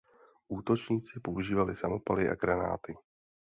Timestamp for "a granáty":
2.29-2.93